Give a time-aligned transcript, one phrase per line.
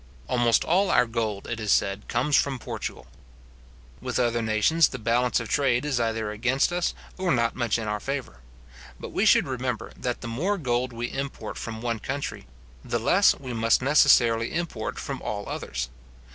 [0.27, 3.05] Almost all our gold, it is said, comes from Portugal.
[4.01, 7.87] With other nations, the balance of trade is either against as, or not much in
[7.87, 8.39] our favour.
[8.99, 12.47] But we should remember, that the more gold we import from one country,
[12.83, 15.89] the less we must necessarily import from all others.